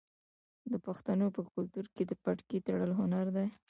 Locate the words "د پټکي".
2.05-2.57